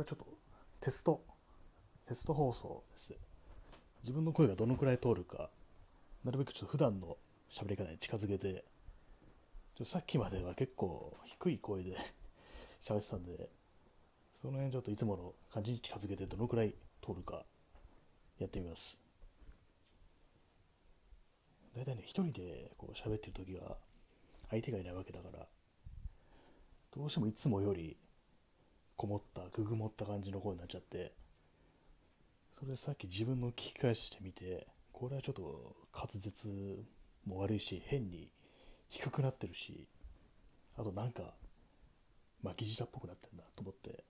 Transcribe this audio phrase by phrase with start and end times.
[0.00, 0.26] れちょっと
[0.80, 1.22] テスト、
[2.08, 3.14] テスト放送です。
[4.02, 5.50] 自分の声がどのくらい通るか、
[6.24, 7.16] なるべくちょっと普段の
[7.52, 8.64] 喋り方に近づけて、
[9.76, 11.96] ちょっとさっきまでは結構低い声で
[12.82, 13.50] 喋ってたんで、
[14.40, 16.74] その辺ちょっといつもの感じに近づけてどのくらい
[17.04, 17.44] 通るか
[18.38, 18.96] やってみます。
[21.74, 23.76] 大体ね、一人でこう喋ってるときは
[24.48, 25.46] 相手がいないわけだから、
[26.90, 27.96] どうしてもいつもより
[29.00, 31.14] こもった、くぐもった感じの声になっちゃって、
[32.58, 36.84] それさっき自分の聞き返してみて、これはちょっと滑舌
[37.24, 38.30] も悪いし、変に
[38.90, 39.88] 低くなってるし、
[40.76, 41.32] あとなんか
[42.42, 44.04] 巻き舌っぽくなってんだと思って、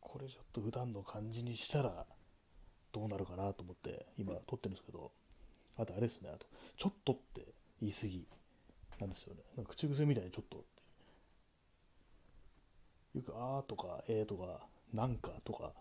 [0.00, 2.06] これちょっと普段の感じにしたら
[2.90, 5.12] どうなるかなと思って今撮ってるんですけど、
[5.76, 8.26] あとあれですね、あと、ちょっとって言い過ぎ
[8.98, 9.42] なんですよね。
[9.56, 10.64] なんか口癖みたいにちょっと。
[13.18, 15.72] よくあとかえーとかなんかとか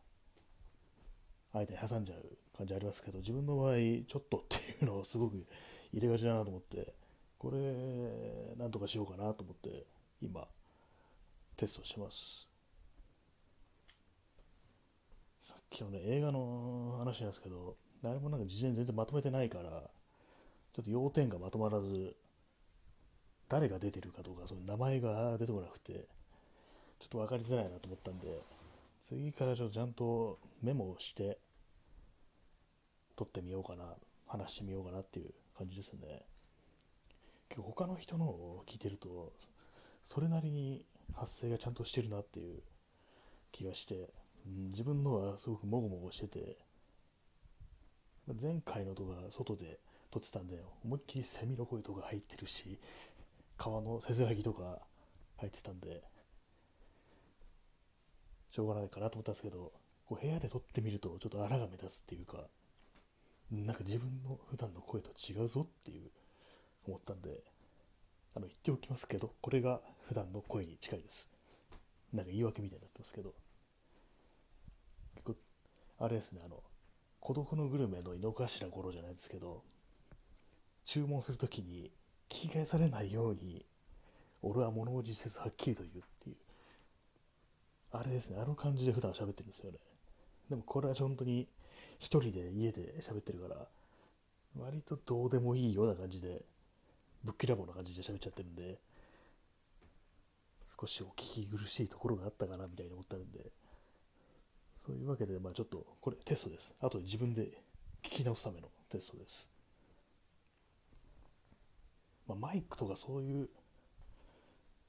[1.53, 5.45] 間に挟んじゃう感じありますけど、自分の場合ちょっとっていうのをすごく
[5.93, 6.93] 入れがちだなと思って、
[7.39, 9.85] これなんとかしようかなと思って
[10.21, 10.47] 今
[11.55, 12.47] テストしてます。
[15.43, 19.89] さっきのね、映画の話なんですけど、誰もなんか事前全然まとめてないから、
[20.73, 22.15] ちょっと要点がまとまらず、
[23.47, 26.07] 誰が出てるかとか、その名前が出てこなくて、
[27.07, 28.43] っと分かりづらいなと思ったんで、
[29.07, 31.39] 次からちょっとちゃんとメモをして、
[33.15, 33.95] 撮ってみようかな、
[34.27, 36.25] 話してみようかなっていう感じですね。
[37.49, 39.31] 結構他の人のを聞いてると、
[40.07, 42.61] それなりに発声がちゃんとしてるなっていう
[43.51, 44.09] 気がして、
[44.45, 46.57] うん、自分のはすごくもごもごしてて、
[48.41, 49.79] 前回のとか外で
[50.11, 52.77] 撮ってたんで、思いっきりセミの声とか入ってるし、
[53.57, 54.79] 川のせせらぎとか
[55.37, 56.03] 入ってたんで、
[58.57, 59.71] しょうがないかなと思ったんですけど、
[60.07, 62.47] こう部屋で撮ってみるとちょっと荒が目立つっていうか、
[63.51, 66.09] なんか自分の普段の声と違うぞっていう
[66.87, 67.43] 思ったんで、
[68.35, 71.29] あの言っておきますけど、これが普段の声に近いです。
[72.11, 73.35] なんか言い訳みたいになってますけど、
[75.15, 75.35] 結構、
[75.99, 76.63] あれですね、あの、
[77.19, 79.61] 孤独のグルメの井の頭五郎じゃないですけど、
[80.83, 81.91] 注文するときに
[82.29, 83.65] 聞き返されないように、
[84.41, 86.37] 俺は物おじせずはっきりと言うっていう、
[87.99, 89.79] あれですね、あの感じで普段喋ってるんですよね。
[90.49, 91.47] でもこれは本当に
[91.99, 93.67] 一人で家で喋ってるから、
[94.55, 96.45] 割とどうでもいいような感じで、
[97.23, 98.79] ぶっきらぼうな感じで喋っちゃってるんで、
[100.79, 103.51] 少しお聞き苦しいところがあったかなみたいに思ったんで、
[104.85, 106.73] そういうわけで、まあちょっと、これテストです。
[106.79, 107.49] あとで自分で
[108.03, 109.49] 聞き直すためのテストです。
[112.27, 113.49] まあ、マイクとかそういう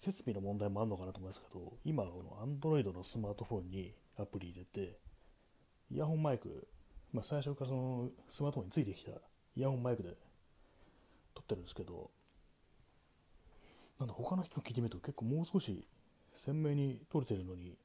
[0.01, 4.99] 設備の問題もあるのかなと思いますけど、今、この Android のスマートフォンにアプリ入れて、
[5.91, 6.69] イヤホンマイク、
[7.13, 9.13] まあ、最初からそのスマートフォンについてきた
[9.57, 10.11] イヤホンマイクで
[11.35, 12.11] 撮ってるんですけど、
[13.99, 15.85] なんだ他の人聞いてみると結構もう少し
[16.45, 17.77] 鮮明に撮れてるのに、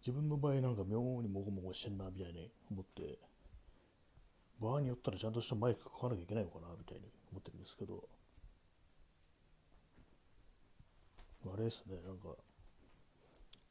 [0.00, 3.18] 自分の場合なんか妙にもごもごしてんなみたいに思って、
[4.58, 8.08] 場合によったらちゃんとしたマイク買わなきゃいけないのかなみたいに思ってるんですけど、
[11.46, 12.36] あれですね、なんか、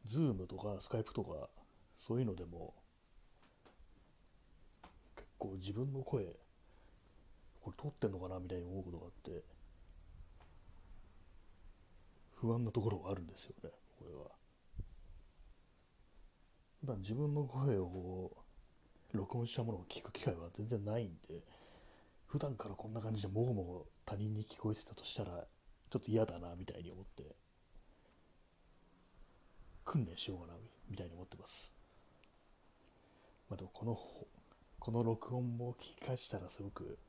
[0.05, 1.50] ズームとかスカイプとか、
[2.00, 2.73] そういうのでも、
[5.16, 6.25] 結構自分の声、
[7.61, 9.44] これ通ってんのかなみたいに思うことがあって、
[12.35, 14.31] 不安なところがあるんですよね、これは。
[16.79, 18.31] 普段自分の声を
[19.11, 21.44] 録音したものを聞く機会は全然ないんで、
[22.27, 25.45] 普段からこんな感じでもごもご他人に聞こえてたとしたら、
[25.89, 27.28] ちょっと嫌だなみたいに思って、
[29.89, 30.53] 訓練しようかな
[30.88, 31.73] みたいに思ってます。
[33.50, 34.00] まあでもこの、
[34.79, 37.00] この録音も聞き返したらすごく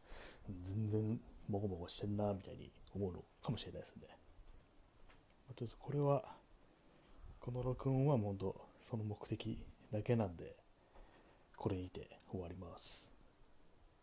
[0.49, 1.21] 全然
[1.51, 4.07] もごもごしてんなみたいに思うのかもしれないですね。
[5.47, 6.25] まあとりあえずこれは、
[7.41, 9.63] この録音はもう本当その目的
[9.93, 10.57] だけなんで、
[11.57, 13.10] これにて終わります。